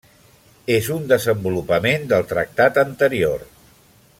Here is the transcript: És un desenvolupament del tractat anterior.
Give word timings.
És 0.75 0.87
un 0.95 1.03
desenvolupament 1.11 2.09
del 2.13 2.25
tractat 2.33 2.81
anterior. 2.85 3.45